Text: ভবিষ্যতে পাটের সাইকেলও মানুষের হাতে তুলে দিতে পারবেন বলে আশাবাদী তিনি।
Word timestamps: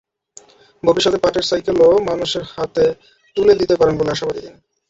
ভবিষ্যতে 0.83 1.17
পাটের 1.17 1.45
সাইকেলও 1.45 1.89
মানুষের 2.09 2.43
হাতে 2.51 2.85
তুলে 3.37 3.53
দিতে 3.55 3.73
পারবেন 3.75 3.97
বলে 3.99 4.11
আশাবাদী 4.11 4.39
তিনি। 4.41 4.57